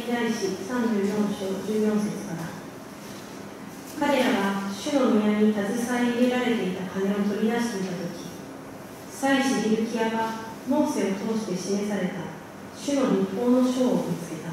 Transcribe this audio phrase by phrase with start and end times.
[0.00, 2.62] 記大使34章14節から。
[4.00, 4.38] 彼らが
[4.72, 8.32] 主の宮に携え入れられていた金を取り出していた時
[9.10, 10.34] 祭司ヒルキアが
[10.66, 12.14] モーセを通して示された
[12.76, 14.50] 主の立法の書を見つけた。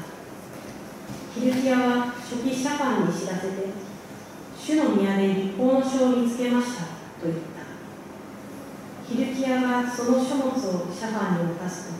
[1.34, 3.54] ヒルキアは初期シャファンに知らせて
[4.56, 6.88] 主の宮で立法の書を見つけましたと
[7.24, 7.50] 言った。
[9.08, 11.94] ヒルキアがその書物をシャファンに渡すと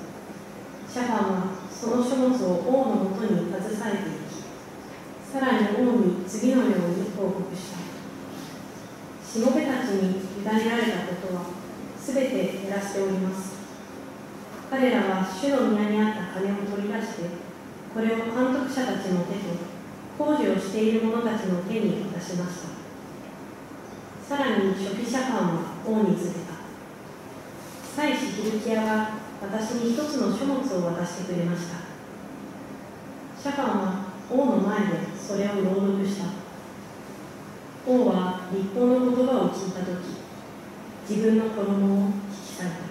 [0.92, 6.76] シャファンはその書物を王のもとに携えていきさらに王に次のように
[7.16, 7.80] 報告した。
[9.26, 11.42] しもべたちに委ねられたことは
[11.98, 13.60] すべて減らしております。
[14.68, 17.22] 彼らは主の宮にあった金を取り出して
[17.94, 19.56] これを監督者たちの手と
[20.18, 22.62] 工事をしている者たちの手に渡しまし
[24.28, 24.36] た。
[24.36, 26.60] さらに初期社官は王に告げた。
[27.96, 31.76] 祭司ヒルキアが私に一つの書物を渡してくれました。
[33.40, 36.26] シャファンは王の前でそれを朗読した。
[37.86, 39.88] 王は立法の言葉を聞いた時
[41.08, 42.90] 自分の衣を引き裂いた。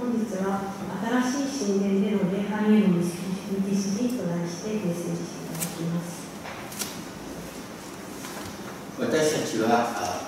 [0.00, 0.74] 本日は
[1.22, 3.14] 新しい神殿での礼拝への道筋
[4.18, 6.26] と題してメッセージしていただきます。
[8.98, 9.08] 私
[9.40, 9.68] たちは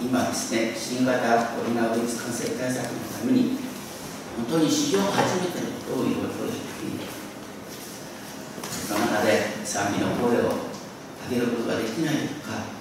[0.01, 3.74] 今ですね新型コロナウイルス感染対策のために
[4.37, 7.07] 本当に史上初めてのことをいろいろやっている
[8.61, 10.75] その中で賛美の声を
[11.31, 12.75] 上げることができないとか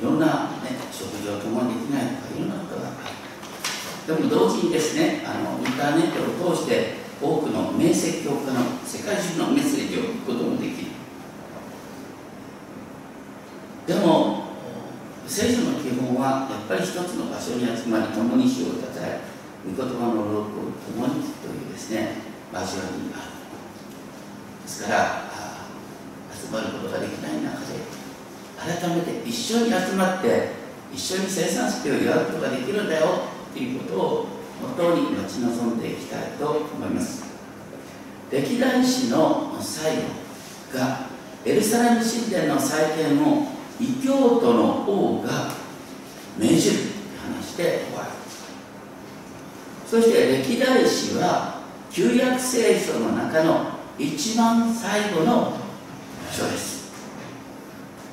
[0.00, 10.90] いろんな、ね、食事を共にできないとかいろんなことがあるでも同時にですねあのインターネットを通して多くの名説教家の世界中のメッセージを聞くこともできる。
[13.86, 14.19] でも
[15.40, 19.24] 聖書の基本はやっぱり一つの場所に集まり共に主をたたえ
[19.64, 22.12] 御言葉の朗読を共にというですね
[22.52, 23.40] 場所にある
[24.60, 25.32] ですから
[26.28, 27.80] 集まることができない中で
[28.60, 30.50] 改めて一緒に集まって
[30.92, 33.06] 一緒に生産式を祝うことができるんだよ
[33.54, 34.26] ということを
[34.60, 37.24] 本当に待ち望んでいきたいと思います。
[38.30, 40.02] 歴代史の最後
[40.74, 41.06] が
[41.46, 43.49] エルサレム神殿の再建を
[43.80, 45.50] 異教徒の王が
[46.38, 46.84] 命じると
[47.34, 48.10] 話して終わる。
[49.86, 55.54] そして歴代史は旧約聖書の中の一番最後の
[56.30, 56.92] 書です。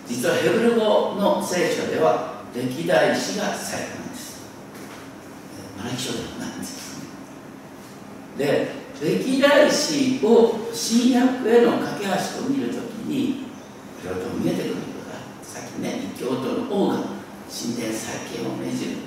[0.08, 4.48] 実はヘブル語の聖書では歴代史が最後なんです。
[5.78, 6.98] マラキ書ではないんです
[8.38, 13.46] で歴代史を新約への架け橋と見るときにい
[14.04, 14.97] ろいろと見えてくる。
[15.82, 16.96] ね異教徒の王が
[17.50, 18.98] 神殿再建を命じる。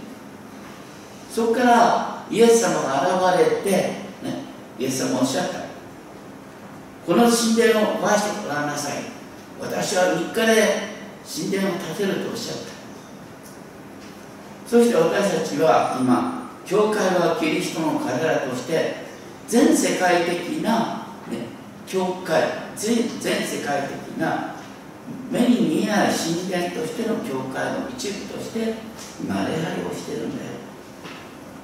[1.30, 4.44] そこからイエス様が現れて、ね、
[4.78, 5.58] イエス様おっしゃった。
[7.06, 9.02] この神殿を壊してごらんなさい。
[9.60, 10.90] 私は3日で
[11.26, 12.70] 神殿を建てるとおっしゃった。
[14.66, 18.94] そして私たちは今教会はキリストの体として
[19.48, 21.38] 全世界的な、ね、
[21.86, 22.44] 教会
[22.76, 24.54] 全全世界的な
[25.30, 28.74] 目に見えない神殿としての教会の一部として
[29.22, 30.50] 今礼拝をしてるんだよ。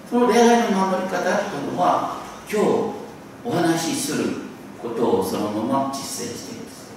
[0.08, 2.66] その礼拝の守り方というのは今日
[3.44, 4.24] お話しする
[4.80, 6.92] ことをそのまま実践しています。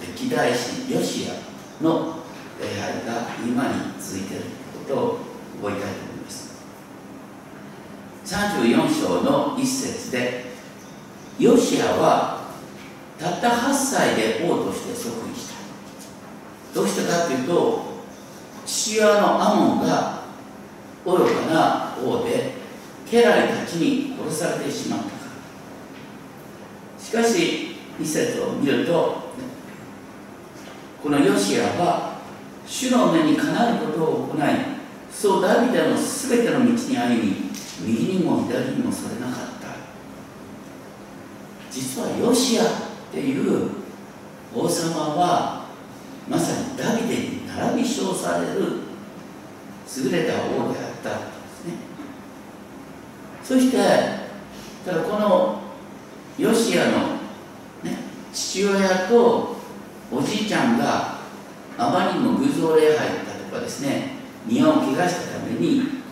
[0.00, 2.16] 歴代史ヨシアの
[2.60, 4.44] 礼拝が今に続いている
[4.88, 5.18] ことを
[5.62, 6.54] 覚えたいと思います。
[8.24, 10.46] 34章の一節で
[11.38, 12.43] ヨシアは
[13.18, 15.54] たった8歳で王として即位した。
[16.74, 17.84] どうしてかというと
[18.66, 20.24] 父親のアモンが
[21.04, 22.54] 愚かな王で
[23.10, 27.02] 家来たちに殺されてしまったから。
[27.02, 29.24] しかし一節を見ると
[31.02, 32.18] このヨシアは
[32.66, 34.40] 主の目にかなることを行い
[35.12, 37.50] そうダビデの全ての道に歩み
[37.82, 39.68] 右にも左にもそれなかった。
[41.70, 42.64] 実はヨシア
[43.14, 43.70] っていう
[44.52, 45.66] 王様は
[46.28, 48.80] まさにダビデに並び称される
[49.96, 51.74] 優れた王であったんですね。
[53.44, 53.76] そして
[54.84, 55.60] ただこの
[56.36, 56.90] ヨシアの、
[57.84, 57.98] ね、
[58.32, 59.58] 父親と
[60.10, 61.18] おじいちゃんが
[61.78, 63.14] あまりにも偶像礼拝だ
[63.48, 64.08] とかですね
[64.44, 66.02] 庭を怪我したために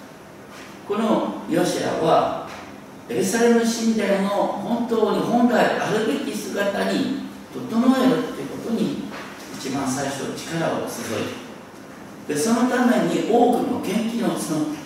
[0.87, 2.42] このヨシアは
[3.09, 7.23] エルサレム神殿の本当に本来あるべき姿に
[7.53, 9.05] 整えるということに
[9.55, 11.43] 一番最初力を注い
[12.29, 12.37] で。
[12.37, 14.83] そのために多くの献金を募った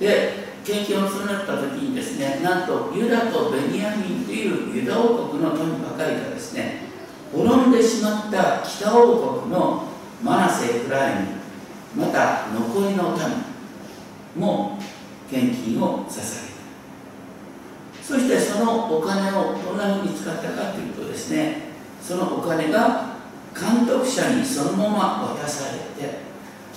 [0.00, 6.82] で献金をするなった時にですねなんとユダとベニヤミンというユダ王国の富ばかりがですね
[7.32, 9.88] 滅んでしまった北王国の
[10.22, 11.14] マナセ・エフライ
[11.94, 13.51] ムまた残りの民。
[14.36, 14.78] も
[15.30, 16.52] 献金を捧げた。
[18.02, 23.12] そしてそのお金をどんなふうに使ったかというとですねそのお金が
[23.54, 26.18] 監督者にそのまま渡されて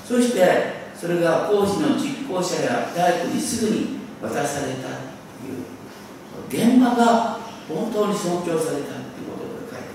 [0.05, 8.83] そしてそれが工事の実行者や大工にすぐに渡されたという現場が本当に尊重されたという
[9.31, 9.87] ことが書いてある。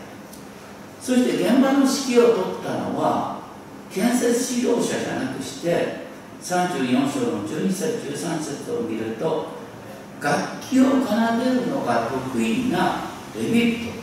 [1.00, 3.40] そして現場の指揮を取ったのは
[3.92, 6.09] 建設指導者じゃなくして
[6.42, 9.48] 34章の12節13節を見ると
[10.20, 13.04] 楽器を奏でるのが得意な
[13.34, 14.00] レビット。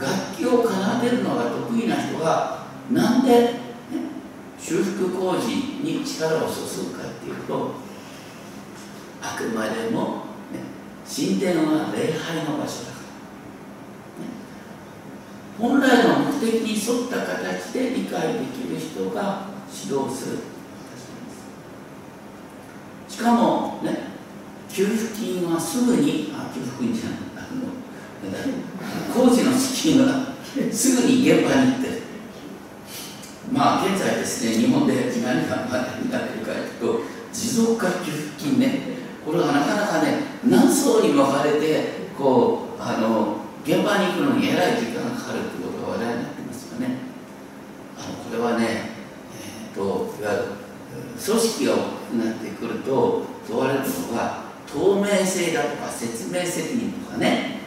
[0.00, 3.54] 楽器を奏でるのが得意な人がなんで
[4.58, 5.46] 修復工事
[5.82, 7.72] に力を注ぐかっていうと
[9.22, 10.60] あくまでも、ね、
[11.06, 12.98] 神殿は礼拝の場所だか
[14.18, 14.30] ら、ね、
[15.58, 20.38] 本来の目的に沿った形で理解できる人が指導する。
[23.20, 23.98] しかもね
[24.72, 30.32] 給付金はすぐにあ給付金じゃないあの工事の資金は
[30.72, 32.00] すぐに現場に行って
[33.52, 37.00] まあ現在ですね日本で何が話題になってるかというと
[37.30, 38.80] 持続化給付金ね
[39.26, 40.14] これがなかなかね
[40.48, 46.96] 何層に分かれてこうあの現場に行くのにえらい時間がかかるということが話題になってますよね。
[47.98, 48.66] あのこれはね、
[49.36, 50.44] えーと、いわゆる
[51.22, 51.99] 組織が大き
[52.60, 57.60] くると問われるのが透明性だとか説明責任とかね。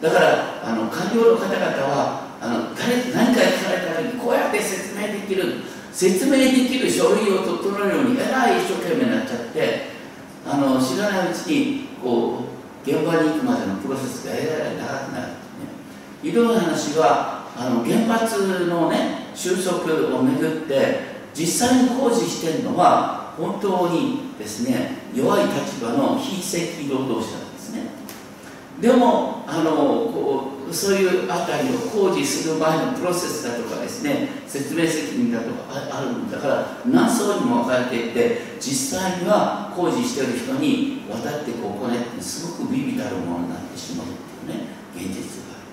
[0.00, 5.54] だからあの官僚の方々はあの誰何か聞かれた時にこうやって説明できる
[5.92, 9.96] 説明できる書類を整えるようにえらい一生懸命になっちゃって
[10.46, 12.44] あの知らないうちにこ
[12.84, 15.38] う現場に行くまでのプロセスがえらい長くなる、ね、
[16.22, 19.82] いろんな話はあの原発のね収束
[20.14, 27.82] をめぐって実際に工事してるのは本当にですね弱い立場の非正規労働者なんですね。
[28.80, 44.66] でもあのこうそういうあたりを工事する前のプロセスだとかですね説明責任だとかあるんだから何層にも分かれていて実際には工事してる人に渡ってこうこねってすごく微々たるものになってしまうっていうね
[44.96, 45.66] 現実がある。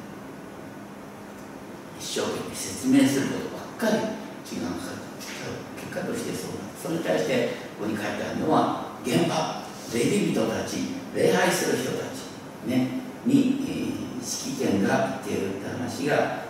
[2.00, 3.34] 一生懸命説明するこ
[3.80, 4.04] とばっかり
[4.46, 7.48] 時間がかかる結果としてそうなそれに対して
[7.80, 9.64] ここに書いてあるのは現場
[9.94, 10.78] 霊人たち
[11.16, 12.68] 礼拝する人たち。
[12.68, 12.88] ね。
[13.26, 16.44] に、えー指揮権が言っているって話が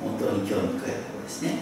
[0.00, 1.58] 本当に興味深いところですね。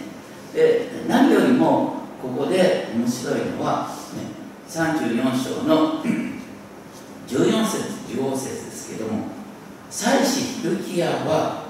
[0.53, 4.23] で何よりもここで面白いのは、ね、
[4.69, 6.01] 34章の
[7.27, 7.77] 14節
[8.15, 9.27] 15節ですけども
[9.89, 11.63] 祭司ヒルキヤは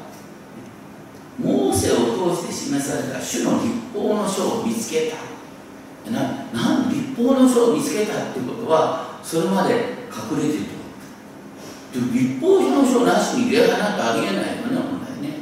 [1.40, 1.96] モーセを
[2.36, 5.33] 通して示された主の立法の書を見つけた。
[6.12, 9.74] ななん立法の書を見つけたっていうことはそれまで
[10.12, 10.74] 隠れている
[12.12, 15.38] 立法表書なしに礼拝なんてありえないよね本来ね。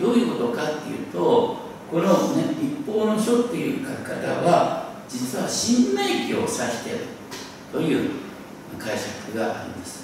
[0.00, 1.56] どういうことかっていうと
[1.90, 2.04] この
[2.36, 6.98] ね立法の書っていう書き方は実は新明記を指している
[7.72, 8.10] という
[8.78, 10.02] 解釈があります。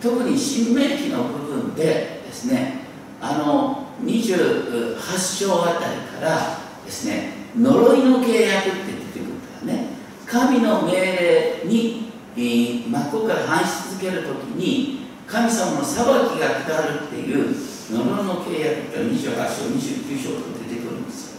[0.00, 2.84] 特に新明記の部分でですね
[3.20, 4.98] あの28
[5.46, 9.88] 章あたりからですね呪いの契約って出てくるんだよね。
[10.26, 12.04] 神の命令に
[12.36, 16.08] えー、真っ向から反し続けるときに神様の裁き
[16.40, 17.54] が下るっていう
[17.90, 21.38] 呪いの契約って28章29章と出てくるんですよ。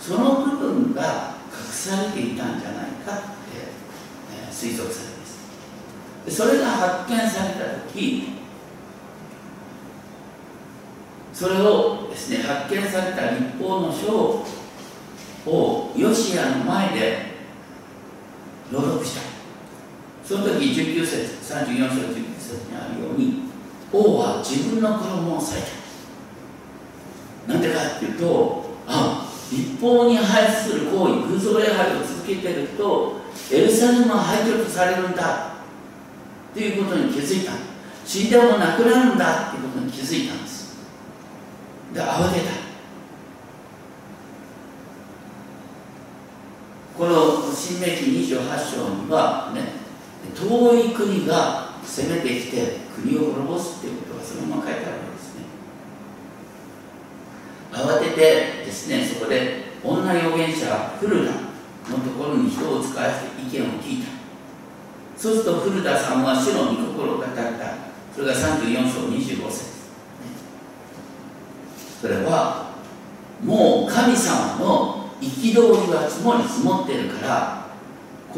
[0.00, 3.28] その部分が隠されていたんじゃないかって、
[4.34, 6.36] えー、推測されます。
[6.36, 8.32] それが発見された時
[11.34, 14.46] それをですね発見された立法の書を
[15.46, 17.18] をヨシアの前で
[18.72, 19.22] 朗読した。
[20.24, 23.44] その時19節34章19節にあるように
[23.92, 25.62] 王は自分の衣を裂い
[27.46, 27.52] た。
[27.54, 33.16] なんでかっていうとあ立法に反する行為空想礼拝を続けてると
[33.50, 35.54] エルサレムは廃墟とされるんだ。
[36.50, 37.52] っていうことに気づいた。
[38.04, 39.48] 死んでもなくなるんだ。
[39.48, 40.58] っていうことに気づいたんです。
[41.94, 42.50] で慌てた
[46.96, 49.60] この新明記28章にはね
[50.34, 55.44] 遠い国が攻めてきて国を滅ぼすっていうことがそのまま書いてあるわけですね。
[57.70, 61.38] 慌ててですねそこで女預言者フルダの
[62.02, 64.08] ところに人を使わせて意見を聞いた。
[65.14, 67.34] そうすると古田さんは主の御心を語った。
[68.14, 69.64] それが34章25節。
[72.00, 72.72] それは
[73.44, 77.57] もう神様の憤りは積もり積もってるから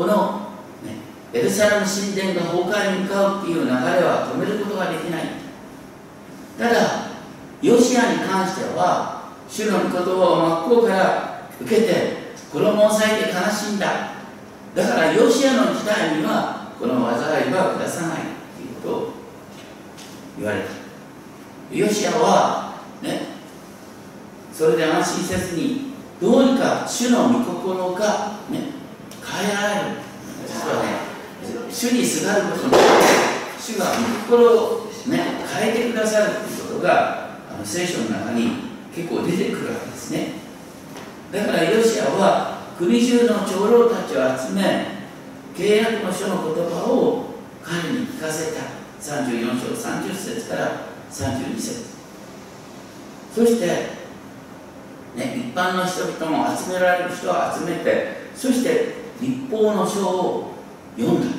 [0.00, 0.49] この、
[0.83, 0.97] ね、
[1.35, 5.25] エルサレム神殿が崩壊に向かうっていう流れは止めることができない
[6.59, 7.11] ただ
[7.61, 14.12] ヨシアに関しては主の御言葉を真っ向から受けて衣を裂いて悲しんだ
[14.75, 18.19] だからヨシアの時代にはこの災いは下さない
[18.57, 19.12] ということを
[20.38, 23.21] 言われたヨシアはね
[24.50, 28.79] それで安心せずにどうにか主の御心がね
[29.40, 29.97] 変えられる
[30.47, 31.11] 実はね
[31.70, 33.87] 主にすがることによって主が
[34.28, 35.18] 心をね
[35.54, 40.32] 変えてくださるということがあの聖書の中に結構出てくるわけですね。
[41.32, 45.00] だからヨシアは国中の長老たちを集め
[45.54, 47.26] 契約の書の言葉を
[47.62, 48.80] 彼に聞かせた。
[49.00, 50.73] 34章30節から
[51.11, 51.85] 32節。
[53.35, 53.66] そして、
[55.16, 60.55] ね、一般の人々も集められる人を集めてそして立法の書を
[60.97, 61.33] 読んだ、ね、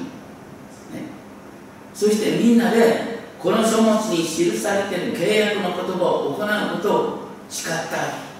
[1.94, 8.32] そしてみんなでこの書物に記されている契約の言葉を行うことを誓った。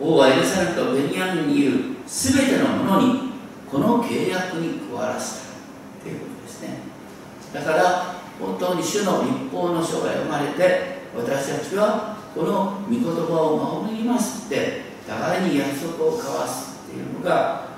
[0.00, 3.32] 王はエルサレムとベニヤミンにいるすべてのものに
[3.70, 6.78] この契約に加わらせたということですね。
[7.54, 16.71] だから本当に主の立法の書が読まれて私たちはこの御言葉を守りますって互いに約束を交わす。
[16.92, 17.68] っていうのがあの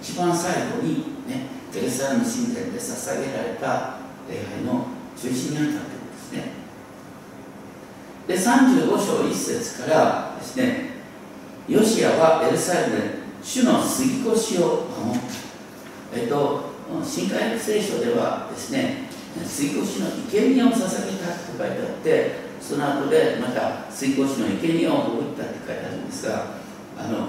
[0.00, 1.46] 一番最後にね
[1.76, 3.98] エルサレム神殿で捧げられた
[4.28, 6.64] 礼拝の中心にあったということですね。
[8.26, 10.94] で35章1節からですね
[11.68, 13.02] ヨシアはエルサレムで
[13.42, 16.18] 主の杉越しを守った。
[16.18, 16.72] えっと
[17.04, 19.08] 新海約聖書ではですね
[19.44, 26.63] 杉越しの生贄を捧げたって書いてあってその後でまた杉越しの生贄を送ったって書いてあるんですが
[26.98, 27.26] あの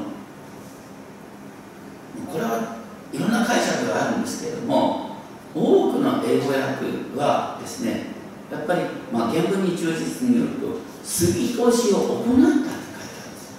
[2.32, 2.78] これは
[3.12, 5.18] いろんな解釈があるんですけれども
[5.54, 8.16] 多くの英語訳はですね
[8.52, 8.82] やっぱり、
[9.12, 13.54] まあ、原文に忠実によると杉越しを行ったって書いてあるんです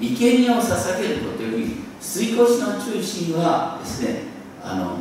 [0.00, 4.22] 生贄を捧げることより杉越しの中心はですね
[4.62, 4.96] あの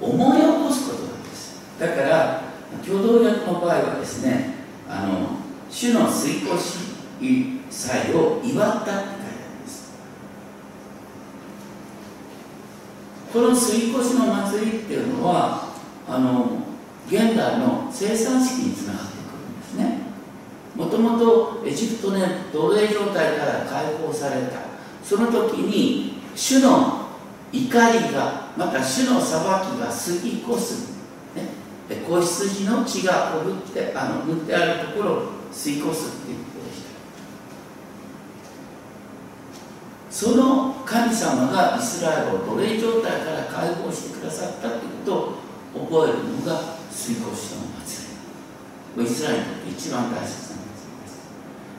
[0.00, 1.60] 思い起こすことなんです。
[1.78, 2.42] だから
[2.84, 4.54] 共同訳の場合はですね
[4.88, 5.28] あの
[5.70, 6.78] 主の杉越し
[7.70, 9.92] 祭を祝ったって書いてあるんです
[13.32, 15.68] この杉越の祭りっていうのは
[16.08, 16.58] あの
[17.08, 20.06] 現代の生産式につながってくるんですね。
[20.74, 24.76] もともとエジプトね奴隷状態から解放された。
[25.02, 27.06] その時に主の
[27.52, 29.92] 怒りがまた主の裁きが過
[30.22, 30.96] ぎ越す、
[31.36, 31.44] ね、
[31.88, 36.82] 子羊の血がほぐってあの塗ってあるところを吸い越すっていうことでし
[40.05, 45.14] たその神様がイスラエルを奴隷状態から解放してくださったということ
[45.78, 48.16] を覚えるのが水越しの祭
[48.96, 51.28] りイスラエルにとって一番大切な祭りです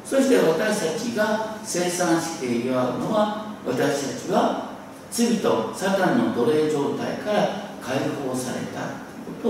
[0.06, 4.70] そして私たちが生産して祝うのは私たちは
[5.10, 8.82] 罪とサタンの奴隷状態から解放された
[9.26, 9.50] というこ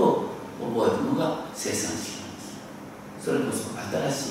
[0.64, 2.56] を覚えるのが生産式なんです
[3.20, 3.68] それこそ
[4.10, 4.30] 新し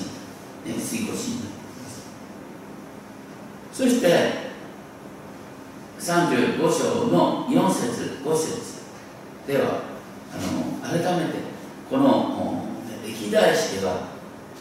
[0.66, 2.02] い、ね、水越しになっています
[3.72, 4.47] そして
[5.98, 8.78] 35章の4節5節
[9.46, 9.82] では
[10.32, 11.38] あの改めて
[11.90, 12.64] この
[13.04, 14.08] 歴代史では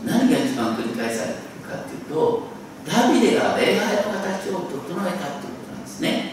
[0.05, 2.43] 何が一番繰り返されているかというと
[2.87, 6.31] ダビデが礼拝の形を整えたということなんですね。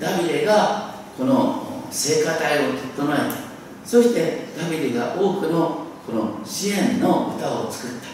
[0.00, 3.86] ダビデがこの聖歌隊を整えた。
[3.86, 8.08] そしてダビデが多くのこの支援の歌を作った。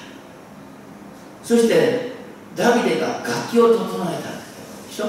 [1.43, 2.13] そして
[2.55, 4.28] ダビデが楽器を整えた。
[4.99, 5.05] しょ？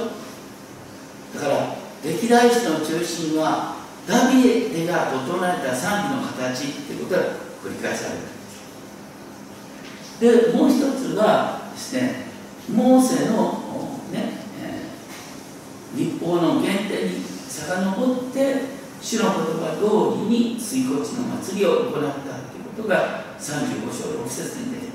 [1.34, 3.76] だから歴代史の中心は
[4.08, 7.26] ダビデが整えた賛美の形っていうことが
[7.64, 8.22] 繰り返される。
[10.20, 12.26] でもう一つはですね
[12.72, 14.34] モーセのね
[15.96, 21.06] 立法の原点に遡って主の言葉通りに水骨の
[21.42, 22.10] 祭りを行ったという
[22.76, 24.86] ことが35章6節に出て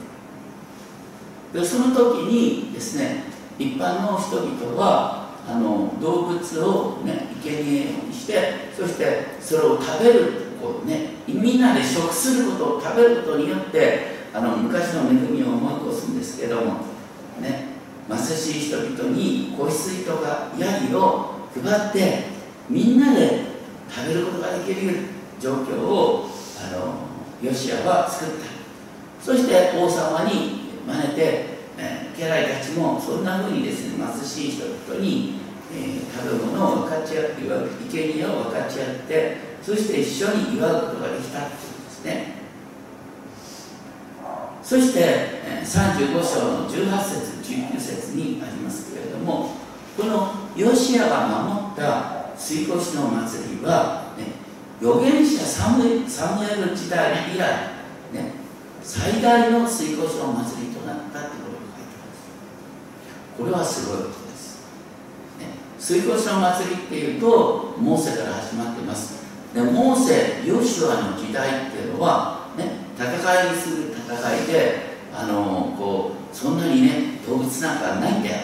[1.53, 1.63] くる。
[1.63, 16.81] でその時にですね一般の人々はあの動物をね生贄にしてそしてそれを食べるこうねみんなで食することを食べることによってあの昔の恵みを思い起こすんですけども
[17.41, 17.75] ね
[18.09, 22.25] 貧しい人々に子羊とかヤギを配って
[22.69, 23.45] みんなで
[23.89, 24.97] 食べることができる
[25.39, 26.95] 状況をあの
[27.43, 28.55] ヨシアは作った。
[29.25, 31.47] そして王様に真似て、
[31.79, 35.41] え、家来たちもそんなふうにですね貧しい人々に、
[35.73, 37.43] えー、食べ物を分かち合って
[37.91, 42.45] 生贄を分かち合ってそして一緒に祝うことができたということですね。
[44.63, 49.51] そして35章の18節19節にありますけれども
[49.97, 54.25] このヨシアが守った水越の祭りは、ね、
[54.81, 57.69] 預言者サムエル時代以来、
[58.13, 58.33] ね、
[58.83, 61.34] 最大の水越の祭りとなったと
[63.37, 64.61] これはすごいことです、
[65.41, 65.47] ね、
[65.79, 69.25] 水越の祭りっていうとモーセから始まってます。
[69.53, 72.65] でモーセヨシュアの時代っていうのは、ね、
[72.97, 73.07] 戦
[73.53, 78.37] いする戦いであのこうそんなにね動物なんかないんだよ。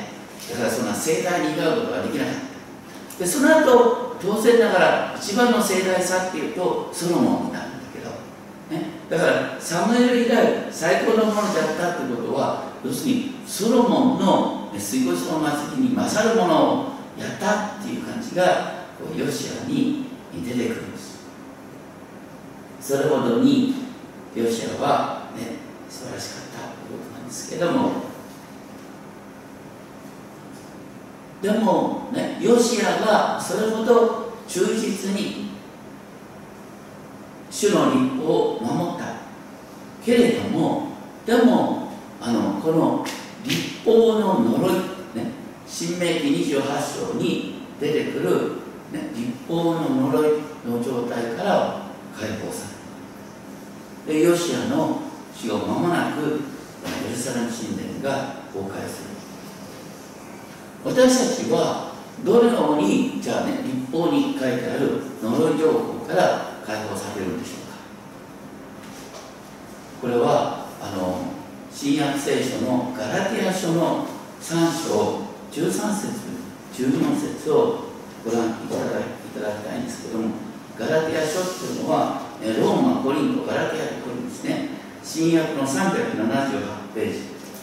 [0.51, 3.21] だからそんな盛大に祝うことができなかった。
[3.25, 8.11] でその後当然ながら一番の盛大さっていうとソロモンになるんだけど、
[8.71, 16.85] ね、だからサムエル以来最高のものだったってことは要するにソロモンの水越の祭りに勝るものを
[17.19, 21.21] やったっていう感じがこうヨシアに出てくるんです。
[22.81, 23.75] それほどに
[24.35, 25.57] ヨシアはね
[25.89, 28.11] 素晴らしかったということなんですけども。
[31.43, 35.51] でもねヨシアがそれほど忠実に
[37.51, 39.15] 主の立法を守った
[40.05, 40.89] けれども
[41.25, 41.89] でも
[42.21, 43.07] あのこの
[43.45, 44.75] 立法の呪い、
[45.15, 45.33] ね、
[45.67, 48.53] 新明記28章に出てくる、
[48.93, 51.83] ね、立法の呪いの状態から
[52.19, 52.67] 解放さ
[54.07, 54.21] れる。
[54.21, 55.03] でヨシアの
[55.35, 56.41] 死後間もなく
[57.07, 59.11] エルサレム神殿が崩壊する。
[60.85, 61.93] 私たちは
[62.25, 67.77] どのようにじゃあね立法に書いてある呪い情報から解放されるんでしょうか。
[70.01, 71.30] これはあの
[71.81, 74.05] 新約聖書のガラティア書の
[74.39, 76.13] 3章13節
[76.75, 77.85] 14節を
[78.23, 78.53] ご覧い
[79.35, 80.29] ただきたいんですけども
[80.79, 84.69] ガラティア書っていうのはローマ、コリント、ガラティアでこれですね
[85.03, 87.19] 新約の378ページ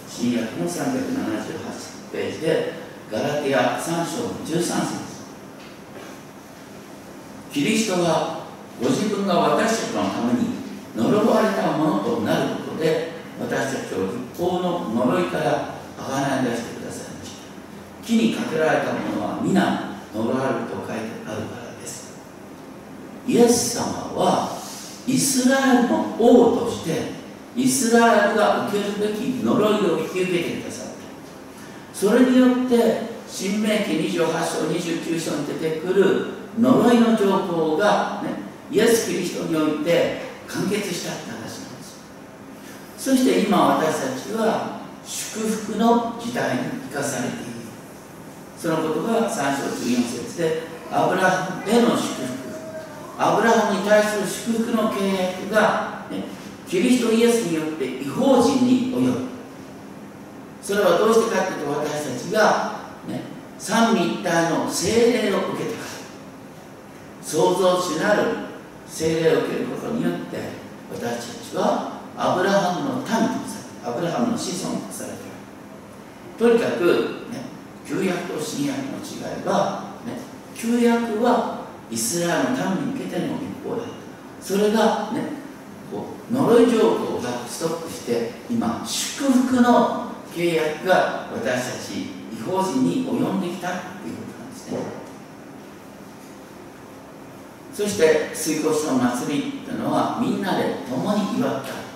[0.10, 2.74] 新約の378ページで
[3.12, 5.18] ガラティア3章の13節。
[7.54, 8.48] キリストが
[8.82, 10.50] ご自分が私たちのために
[10.96, 22.18] 呪われたものとなることで私たちを立法の呪いからあがない出してくださいました木にかけられたものは皆呪われると書いてあるからです。
[23.28, 23.84] イエス様
[24.16, 24.58] は
[25.06, 27.18] イスラエルの王として
[27.56, 30.98] イスラエルが受けるべき呪いを引き受けてくださった。
[31.94, 36.28] それによって新明記28章29章に出てくる
[36.60, 38.30] 呪いの情報が、ね、
[38.72, 41.47] イエス・キリストにおいて完結したんです。
[43.08, 47.46] そして今私たちは祝福の時代に生かされている
[48.58, 56.26] そのことが3章14節でアブラハムへの祝福アブラハムに対する祝福の契約が、ね、
[56.68, 59.20] キリストイエスによって違法人に及ぶ
[60.62, 61.14] それはどう。
[61.14, 63.22] してかというと私たちが、ね、
[63.58, 68.24] 三位一体の精霊を受けたから創造主なる
[68.86, 70.38] 精霊を受けることによって
[70.92, 73.08] 私たちはアブラハムの民と
[73.48, 75.32] されアブラハムの子孫とされている。
[76.38, 77.46] とにかく、ね、
[77.86, 80.14] 旧約と新約の違いは、ね、
[80.56, 83.92] 旧約はイスラエルの民に向けての立法だった。
[84.42, 85.38] それがね
[86.32, 92.02] 呪い状況がストップして今祝福の契約が私たち
[92.34, 94.78] 違法人に及んできたということなんですね。
[97.74, 101.87] そして水越の祭りというのはみんなで共に祝った。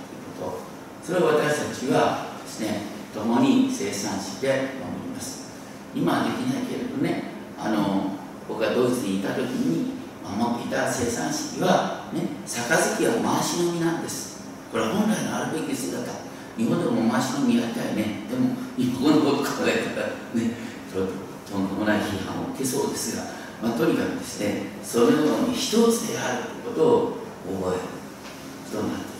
[1.11, 5.51] それを私たちはですね共に生産して守ります。
[5.93, 7.23] 今はできないけれどね
[7.59, 8.15] あの
[8.47, 9.91] 僕がドイツにいた時に
[10.23, 14.39] 守っていた生産式は、ね、杯は回し飲みなんです。
[14.71, 15.99] これは本来のあるべき姿。
[16.55, 18.23] 日本でも回し飲みやりたいね。
[18.31, 20.55] でも日本のこと考えたらね
[20.87, 21.07] ちょっ
[21.45, 23.23] ととんでもない批判を受けそうですが、
[23.61, 27.17] まあ、とにかくですねそのように一つであるということを
[27.59, 27.81] 覚える
[28.71, 29.10] ことになって、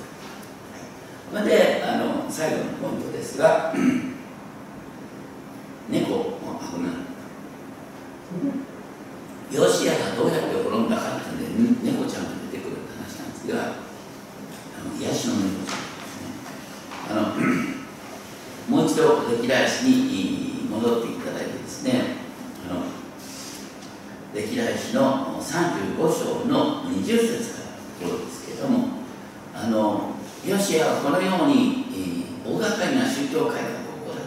[1.39, 3.73] であの最後のポイントですが
[5.89, 6.39] 猫を
[6.79, 6.89] な
[9.49, 11.47] ぶヨシアがどうやって滅んだかってで
[11.83, 16.27] 猫ちゃんが出てくるって話なんですがあのヤの猫ちゃんですね。
[17.09, 17.21] あの
[18.67, 19.03] もう一度
[19.41, 21.91] 歴代史に戻っていただいてですね
[22.69, 22.83] あの
[24.33, 27.60] 歴代史の35章の20節から
[30.45, 34.21] ヨシアはこのように、えー、大掛かりな宗教改革を行って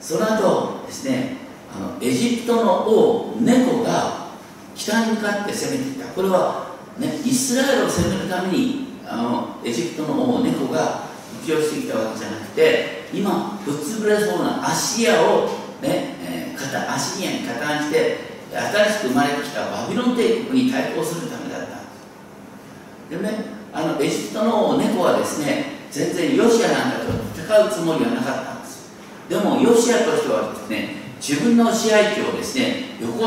[0.00, 1.36] その後ですね
[1.74, 4.30] あのエジプトの王ネコが
[4.74, 6.06] 北に向かって攻めてきた。
[6.12, 11.02] これは、ね、イスラエルを攻めるためにあのエジプトの王ネコが
[11.44, 15.46] 浮上してきたわけじゃなくて今ぶっ潰れそうなアシアを
[15.82, 18.18] ね、えー、アシリアに加担して
[18.52, 23.16] 新しく生まれてきたバビロン帝国に対抗するためだった。
[23.16, 28.90] でねあのエジプトの猫はですね全然ヨシアなんかと戦うつもりはなかったんです。
[29.28, 33.26] でもヨシアとしてはですね自分の支配地をですね横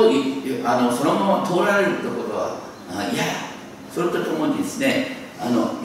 [0.66, 2.58] あのそのまま通られるとことは
[3.14, 3.32] 嫌だ
[3.94, 5.76] それとともにですねあの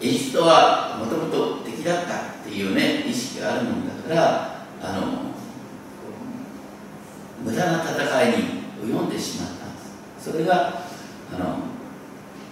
[0.00, 5.30] エジプトはもともと敵だったっていうね意識があるもんだからあの
[7.42, 9.80] 無駄な戦いに及んでしまったんで
[10.20, 10.30] す。
[10.30, 10.84] それが
[11.34, 11.56] あの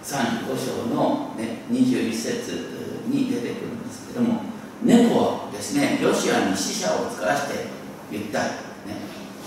[0.08, 4.40] 35章の、ね、21節に出てくるんですけども
[4.82, 7.66] 猫はですねヨシアに死者を使わして
[8.10, 8.48] 言った、ね、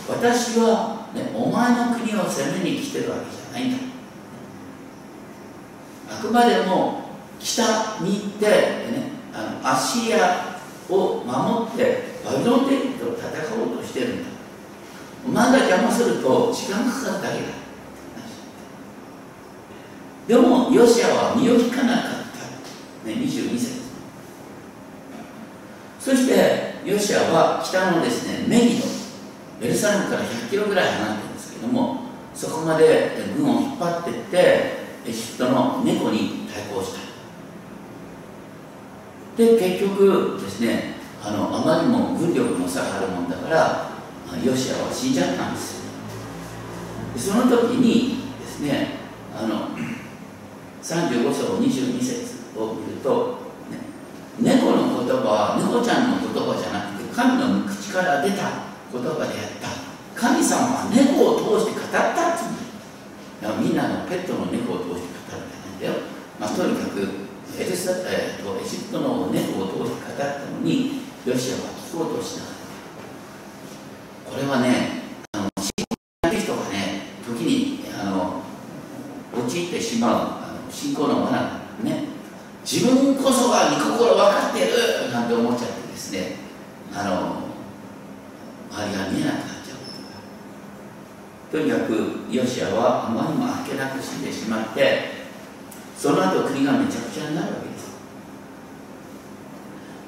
[0.07, 3.77] 私は、ね、お前の国を攻めに来てるわけじゃないんだ。
[6.11, 7.05] あくまでも
[7.39, 7.63] 北
[8.01, 14.29] に行って、ね、あのアシアを守ってバビロン帝国と戦おうとしてるんだ。
[15.25, 17.60] お前が邪魔すると時間かかるだけだ。
[20.31, 22.03] でもヨシアは身を引かなかっ
[23.03, 23.81] た、ね、22節
[25.99, 28.85] そしてヨシアは北のですねメギド
[29.59, 34.37] ベルサレムから100キロぐらい離れてるんですけどもそこまで軍を引っ張っていって
[35.05, 37.01] エジプトの猫に対抗した。
[39.35, 43.91] で結局ですねあのあまりにも軍力の差があるもんだから
[44.41, 45.81] ヨシアは死んじゃったんです
[47.17, 48.95] その時にですね
[49.35, 49.71] あの
[50.81, 53.37] 35章22節を見ると、
[53.69, 53.77] ね、
[54.39, 59.29] 猫の言葉は猫ちゃんの言葉じゃなくて神の口から出た言葉であっ
[59.61, 59.91] た。
[60.21, 66.05] 神様は猫を通して語ったっていうみんなのペットの猫を通して語るんじゃないんだよ、
[66.39, 66.99] まあ、とにかく
[67.57, 72.53] エルサ、えー、とエジプトの猫を通して語ったのにヨシアは聞こうとしなかっ
[74.27, 74.31] た。
[74.31, 75.01] これはね
[75.33, 75.71] あの信
[76.23, 78.41] 仰人がね時にあの
[79.33, 82.05] 陥ってしまうあの信仰の罠ね
[82.71, 86.37] 自分こそが御心分かってるなんて思っちゃってですね。
[86.93, 87.43] あの
[88.71, 91.51] 周りが見えなくなっちゃう。
[91.51, 95.19] とにかくヨシアはあまりにもあっけなく死んでしまって
[95.97, 97.91] その後国がめちゃくちゃになるわけです。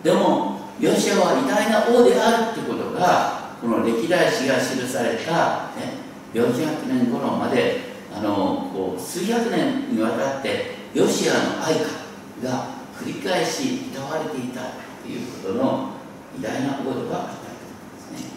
[0.02, 6.00] でもヨシアは偉大な王であるってことがこの歴代史が記された、ね、
[6.34, 12.03] 400年頃まであのこう数百年にわたってヨシアの愛歌
[12.44, 14.62] が繰り返し歌われていた
[15.02, 15.90] ということの
[16.40, 18.30] 偉大な王ではあったんですね。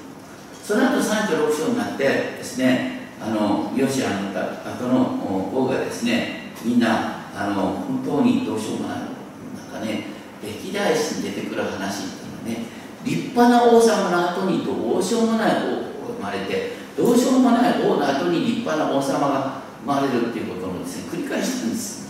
[0.62, 10.04] その後36章になってですねあのヨシアの後の王がですねみんなあの本当にどうしようもないなんかね
[10.42, 12.66] 歴代史に出てくる話っていうのはね
[13.04, 15.86] 立派な王様の後にどうしようもない王が
[16.18, 22.05] 生まれてどうしようもない王の後に立派な王様が生まれるっていうことをですね繰り返してるんです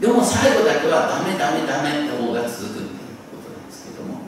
[0.00, 2.88] でも最後だけはダメダメダメって王が続くっていう
[3.30, 4.20] ことなんですけども。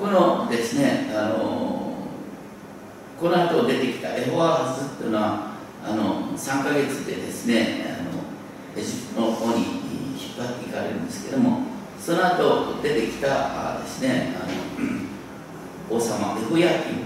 [0.00, 1.94] このですねあの
[3.20, 5.54] この後出てきたエホアハズっていうのは
[5.84, 11.60] あの3ヶ月でですねあのエジプトの方に引っ張っていかれるんですけども
[12.00, 14.46] その後出てきたですねあ
[15.90, 17.04] の王様エホヤキム。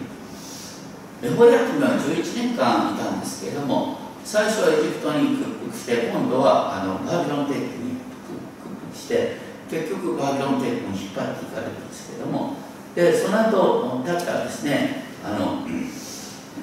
[1.20, 3.97] エホヤキムは11年間いたんですけれども
[4.28, 7.96] 最初はエジプトに屈服して今度はあのバビロン帝国に
[8.28, 12.52] 屈服して結局バビロン帝国に引っ張っていかれるんですけども。
[12.94, 15.64] でその後だったらですねあの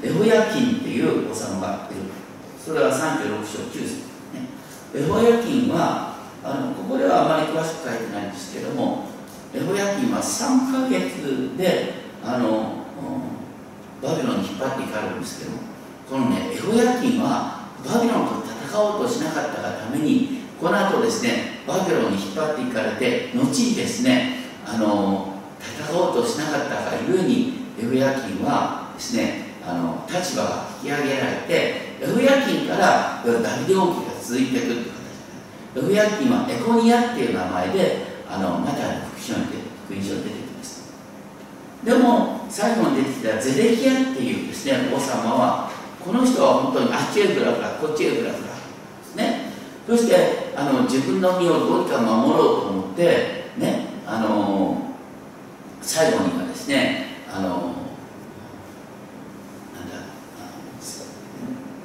[0.04, 2.06] エホヤキンっていう王様がいる。
[2.64, 4.46] それは36章9節、ね、
[4.94, 9.06] エホヤキンはあのここではあまり詳しく書いてないんですけども
[9.56, 12.86] エホヤキンは3ヶ月であの
[14.04, 15.76] バビロンに引っ張っていかれるんですけども。
[16.10, 40.94] このねエホヤキンはバビロンと戦おうとしなかったがためにこの後ですねバビロンに引っ張っていかれて後にですねあの戦おうとしなかったがゆえにエホヤキンはですねあの立場が引き上げられてエフヤキンからダビデ王記が続いていくという形エフヤキンはエコニアっていう名前であのマタイの福音書に出てきます。
[41.84, 45.72] でも最後に出てきたゼデキヤっていうですね王様は
[46.06, 48.54] この人は本当にあっちへフラフラこっちへフラフラ。
[48.54, 49.50] ですね。
[49.88, 53.88] そしてあの自分の身をどうにか守ろうと思ってね。
[54.06, 54.94] あの
[55.82, 57.56] 最後にはですねあのな
[59.82, 59.96] んだ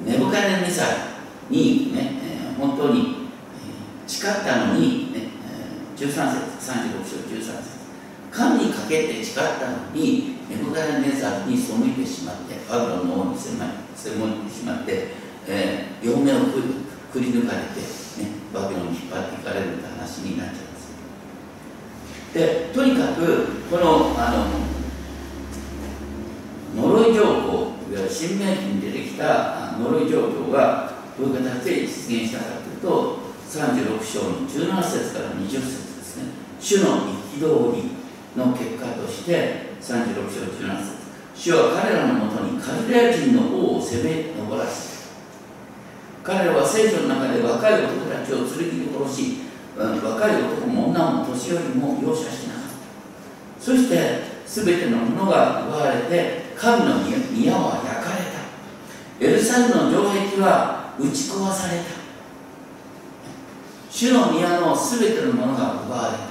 [0.05, 0.85] ネブカネネサ
[1.49, 3.27] にね、えー、本当に、
[4.07, 5.29] 誓ったのに、ね
[5.97, 7.80] えー、13節36章13節。
[8.31, 13.59] 神にかけて誓ったのにネブカネネザに背いてしまってバブロンの王に背いて
[14.49, 15.07] しまって、
[15.47, 16.35] えー、両目を
[17.11, 22.33] くり抜かれて、ね、バビロンに引っ張っていかれるって話になっちゃいます。
[22.33, 24.31] でとにかくこのあ
[26.75, 36.23] の呪い状況いわゆる新明記に出てきた呪い状況がどういう形で実現したかというと36章の17節から20節ですね。
[36.61, 37.90] 主の憤り
[38.35, 41.01] の結果として36章17節。
[41.35, 45.09] 主は彼らのもとにカルデア人の王を攻め上らせ
[46.23, 49.41] 彼らは聖書の中で若い男たちを剣で殺し
[49.75, 52.63] 若い男も女も年寄りも容赦しなかっ
[53.59, 53.63] た。
[53.63, 56.99] そして全てのものが奪われて神の
[57.31, 59.25] 宮は焼かれた。
[59.25, 61.85] エルサレムの城壁は打ち壊された。
[63.89, 66.30] 主の宮の全てのものが奪われた。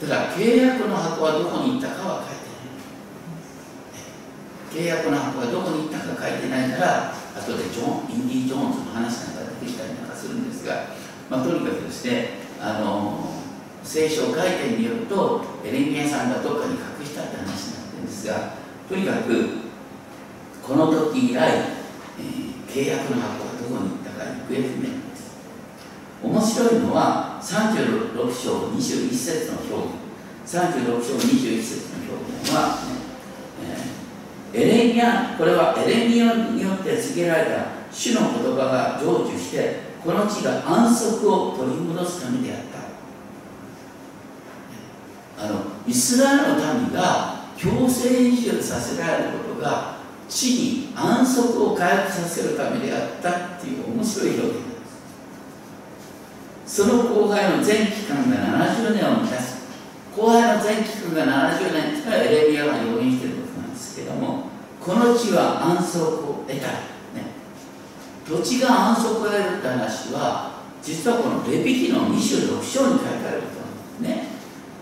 [0.00, 2.48] だから契約の箱はどこに行ったかは書いて
[4.80, 4.88] ない。
[4.88, 10.86] 契約の箱がどこに行ったか書いてないから後でジョンインディ・ジョーンズの話なんか出てきたりなんかするんですが、
[11.28, 13.42] まあ、とにかくですねあの
[13.82, 18.54] 聖書回転によるとエレミアさんがどっかに隠したって話になってるんですが
[18.88, 19.48] とにかく
[20.62, 25.36] この時以来、えー、契約の箱がどこに行ったか行方不明です。
[26.22, 30.00] 面白いのは36章21節の表現
[30.44, 32.78] 36章21節の表現は、
[33.60, 33.76] ね
[34.52, 42.60] えー、エレミアこれはエレミアによって告げられた主の言葉が成就してこの地が安息を取り戻すためであっ
[45.38, 45.44] た。
[45.44, 49.96] あのイスラエルの民が強制移住させられることが
[50.28, 54.69] 地に安息を回復させるためであったっていう面白い表現。
[56.70, 58.36] その後輩の全期間が
[58.70, 59.66] 70年を満たす。
[60.16, 64.44] 後輩の全期間が70年というのはエレミアが予言していることなんですけども
[64.80, 67.34] この地は安息を得た、ね、
[68.24, 74.28] 土地が安息を得るって話は実はこのレビキの26章に書いてあることなんですね。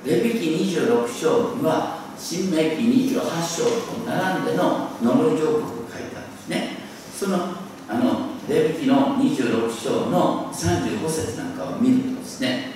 [0.04, 0.46] レビキ
[0.78, 6.76] 26章には新明記28章と並んでの呪い上国を書いたんですね。
[7.18, 7.56] その
[7.88, 12.72] あのレビキの26章の35節なんかを見るとですね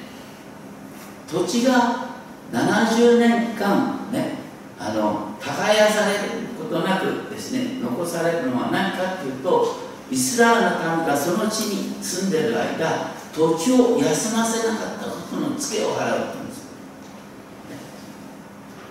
[1.28, 2.12] 土地が
[2.52, 4.38] 70年間ね
[4.78, 9.76] あの耕されることなくですね残されるのは何かっていうと
[10.10, 16.68] イスラエルの民がその地に住んでる間土地を休ませなかったことのツケを払うってんです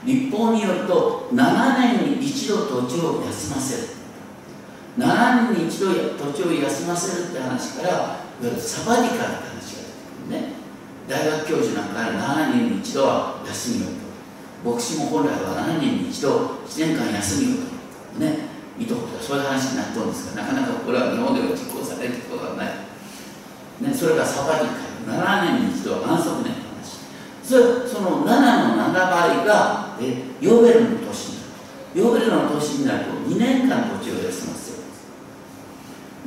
[0.04, 4.01] 立法によると7年に一度土地を休ませる。
[4.97, 10.58] 7年に一度土地を休ませるって話からいわゆるサバディカルって話が出てくるね。
[11.08, 13.88] 大学教授なんかは7年に一度は休みを
[14.65, 17.58] と牧師も本来は7年に一度1年間休みを
[18.17, 18.51] とね。
[18.80, 22.67] いとことかそういう話になっとるんですがなかなかこれは日本では実行されることはない、
[23.82, 27.06] ね、それがサバディカル7年に一度は安息年の話。
[27.45, 31.51] それその7の7倍がえヨーベルの年になる。
[31.93, 34.71] ヨーベルの年になると2年間土地を休ます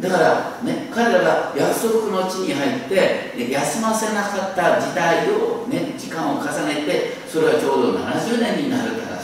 [0.00, 9.18] だからね彼らが約束の地に入って休ませなかった時代を、ね、時間を重ねてそれはちょうど70年になるって話なん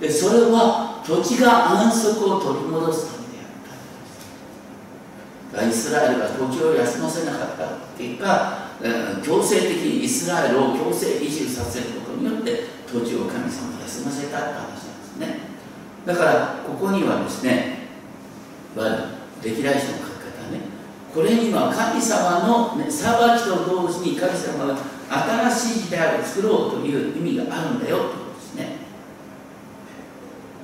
[0.00, 0.22] です。
[0.24, 3.44] でそれは土地が安息を取り戻すためで
[5.52, 8.70] あったイスラエルが土地を休ませなかった結果
[9.22, 15.38] 強制的にイスラエルを強制移住させることによって土地を神様が休ませたって話なんですね。
[16.06, 17.80] だからここにはですね
[19.42, 20.09] 歴代史の
[21.14, 24.78] これには神様の、ね、裁きと同時に神様が
[25.50, 28.76] 新しい時代を作ろうという意味があるんだよということですね。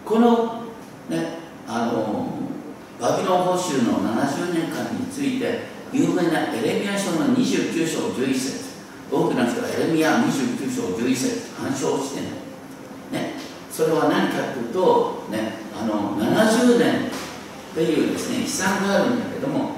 [0.05, 0.63] この
[1.09, 2.29] ねあの
[3.01, 8.67] バビロン報酬の70年間について有名なエレミア書の29章11節
[9.11, 12.27] 多くの人はエレミア29章11節反証してる
[13.13, 13.35] ね
[13.71, 17.11] それは何かというと、ね、あの70年
[17.77, 19.73] というですね、悲惨があるんだけども、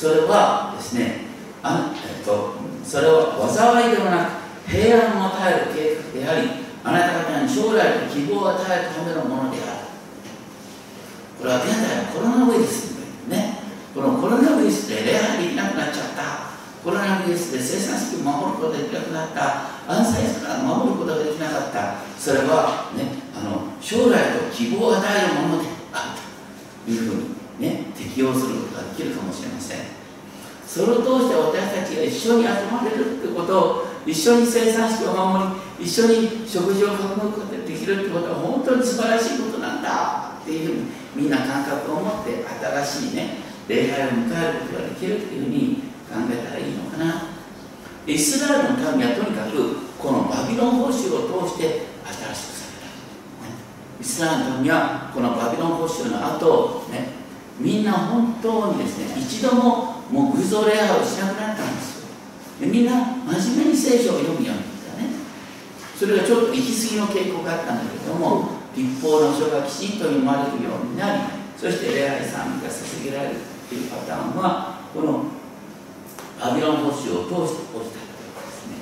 [0.00, 1.28] それはですね、
[1.62, 6.48] あえっと、それは災いではなく、平安を与える計画であり、
[6.82, 9.92] あなた方に将来の希望を与えるためのものである。
[11.36, 12.96] これは現在のコロナウイルス
[13.28, 13.60] ね
[13.94, 16.48] このコロナウイルスで礼拝できなくなっちゃった。
[16.82, 19.68] コロナウイルスで生産式を守ることができなくなった。
[19.84, 22.00] 安静から守ることができなかった。
[22.16, 26.88] それはねあの将来と希望を与えるものである。
[26.88, 29.78] というふうにね適用することができるかもしれません。
[30.66, 35.44] それを通して私たちが一緒に集まれるってことを一緒に生産式を守
[35.78, 36.90] り一緒に食事を囲
[37.22, 40.32] むことができるってことは本当に素晴らしいことなんだ。
[40.40, 40.82] っていうふうに
[41.14, 42.44] みんな感覚を持って
[42.82, 43.36] 新しいね
[43.68, 47.24] 礼拝を迎えることができるっていうふうに考えたらいいのかな。
[48.06, 54.00] イスラエルの民はとにかくこのバビロン報酬を通して新しくされた。
[54.00, 57.19] イスラエルの民はこのバビロン報酬の後、ね、
[57.60, 62.08] みんな本当にですね一度ももう偶像礼拝をしなくなったんですよ。
[62.60, 62.92] でみんな
[63.38, 65.08] 真面目に聖書を読むようになったね。
[65.96, 71.22] それがちょっと行き過ぎの傾向があったんだけども立法の書がきちんと読まれるようになり
[71.58, 73.36] そして礼拝賛美が捧げられる
[73.68, 75.24] というパターンはこの
[76.40, 78.76] バビロン保守を通して起きたということですね。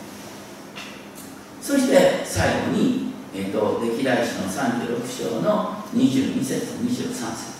[1.60, 7.57] そして最後に、えーと、歴代史の36章の22節23節。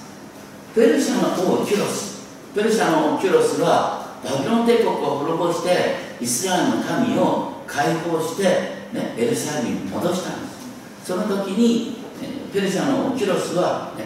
[0.79, 2.29] ペルシャの王キュロス。
[2.55, 8.45] ペルシャの王キュロスはバビロン帝国を滅ぼしてイスラエルの民を解放して、
[8.93, 10.49] ね、エルサレムに戻したんで
[11.03, 11.05] す。
[11.05, 11.97] その時に
[12.53, 14.05] ペルシャのキュロスは、ね、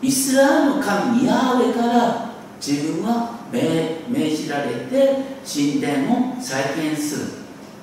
[0.00, 2.30] イスラエルの神ヤーウェから
[2.64, 7.26] 自分は命命じられて神殿を再建する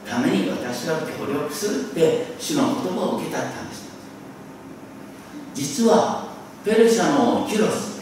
[0.09, 3.89] ために私は協力するって主の言葉を受けたったんです。
[5.53, 6.34] 実は
[6.65, 8.01] ペルシャのキュロス。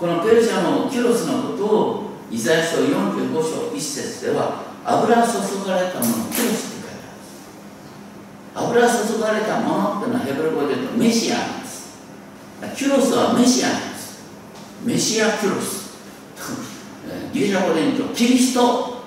[0.00, 5.32] このペルシャのキュロスのことをイザヤ書45章1節では油注
[5.68, 7.04] がれたものキュロスって書いて
[8.54, 11.98] ある油注がれたものっていうのはヘブル語で言うとメシアなんです。
[12.74, 14.24] キュロスはメシアなんです。
[14.82, 15.84] メシアキュロス。
[17.34, 19.04] ギリシャ語で言うとキリスト。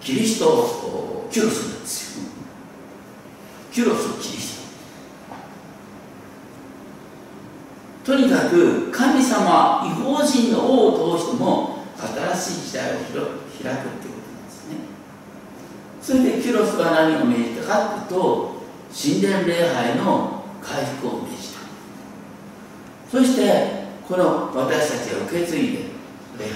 [0.00, 2.24] キリストキュロスなんですよ。
[3.72, 4.53] キュロスキリスト。
[8.04, 14.76] とにかく神様は違法人の王を通しても新しい時代を開くっていうことなんですね。
[16.02, 18.54] それでキュロスは何を命じたかというと
[18.92, 21.60] 神殿礼拝の回復を命じた。
[23.10, 25.78] そしてこの私たちが受け継いで
[26.38, 26.52] 礼拝。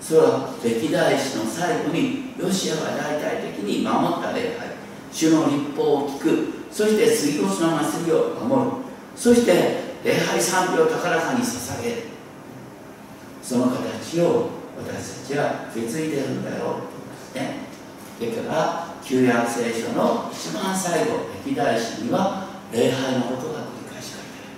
[0.00, 4.68] それは歴代史の最後にロシアが大々的に守った礼拝。
[5.12, 6.48] 主の立法を聞く。
[6.72, 8.76] そして杉越の祭りを守る。
[9.14, 12.02] そして礼拝賛美を高らかに捧げる
[13.42, 16.56] その形を私たちは受け継いでるんだよ。
[16.56, 16.94] と
[17.34, 18.46] 言いますね。
[18.46, 24.54] だから旧約聖書の一番最後歴代史には礼拝のことが繰り返し書いてある。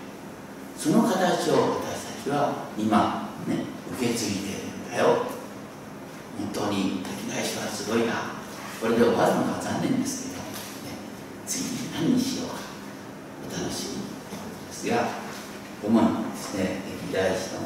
[0.76, 3.64] その形を私たちは今ね
[3.96, 5.24] 受け継いでいるんだよ。
[6.36, 8.36] 本当にできない人はすごいな。
[8.82, 10.48] これで終わるのが残念ですけど、ね、
[11.46, 12.54] 次に何にしようか。
[13.48, 14.02] お楽しみ
[14.68, 15.27] ですが。
[15.82, 17.60] 主にですね歴代史の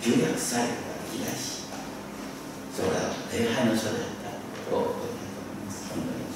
[0.00, 1.66] 旧約最後が歴代史
[2.74, 4.38] それは礼拝の書であった
[4.70, 6.28] ことを覚えたいと思います本当に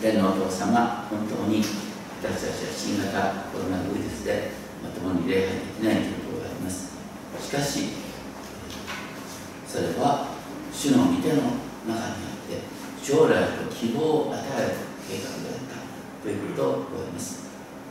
[0.00, 4.52] 天皇お父様本当に私たちは新型コロナウイルスで
[4.82, 6.96] まともに礼拝できないということがあります
[7.40, 7.88] しかし
[9.68, 10.28] それは
[10.72, 11.52] 主の御手の中
[11.84, 12.64] にあって
[13.02, 14.74] 将来と希望を与える
[15.06, 17.43] 計画であったということを覚えます。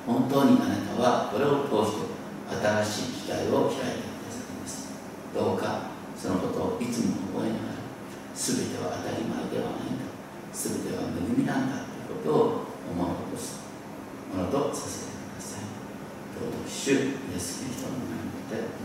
[0.06, 2.12] 本当にあなたはこれを通して
[2.52, 4.92] 新しい時代を開いてくださいます。
[5.34, 7.88] どうかそのことをいつも覚えながら
[8.36, 10.12] 全ては当たり前ではないんだ。
[10.52, 13.64] 全ては恵みなんだということを思い起こす。
[14.36, 15.72] ものとさせてください。
[16.36, 18.84] どうぞ主イエスキリストの名前によって